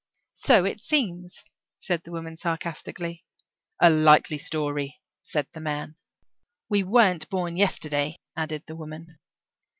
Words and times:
"So 0.33 0.65
it 0.65 0.81
seems," 0.81 1.43
said 1.77 2.01
the 2.03 2.11
woman 2.11 2.35
sarcastically. 2.35 3.23
"A 3.79 3.91
likely 3.91 4.39
story," 4.39 4.99
said 5.21 5.47
the 5.53 5.61
man. 5.61 5.93
"We 6.69 6.81
weren't 6.83 7.29
born 7.29 7.55
yesterday," 7.55 8.17
added 8.35 8.63
the 8.65 8.75
woman. 8.75 9.19